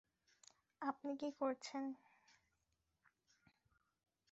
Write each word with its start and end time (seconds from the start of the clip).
আপনি 0.81 1.11
কী 1.19 1.29
করেছেন? 1.39 1.83